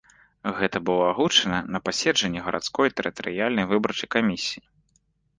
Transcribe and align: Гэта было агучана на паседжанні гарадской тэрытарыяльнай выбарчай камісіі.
Гэта 0.59 0.77
было 0.89 1.01
агучана 1.09 1.59
на 1.75 1.81
паседжанні 1.89 2.41
гарадской 2.45 2.89
тэрытарыяльнай 3.01 3.65
выбарчай 3.73 4.09
камісіі. 4.15 4.63